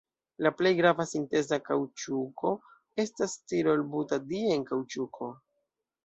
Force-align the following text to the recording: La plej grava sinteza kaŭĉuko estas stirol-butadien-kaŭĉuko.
La 0.45 0.51
plej 0.59 0.69
grava 0.77 1.03
sinteza 1.09 1.57
kaŭĉuko 1.67 2.53
estas 3.03 3.35
stirol-butadien-kaŭĉuko. 3.41 5.29